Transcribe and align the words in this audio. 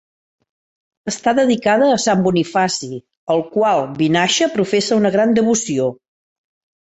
Està 1.11 1.33
dedicada 1.39 1.89
a 1.95 1.99
Sant 2.03 2.23
Bonifaci, 2.27 2.89
al 3.35 3.43
qual 3.57 3.83
Vinaixa 3.99 4.49
professa 4.57 4.97
una 5.03 5.11
gran 5.17 5.35
devoció. 5.41 5.91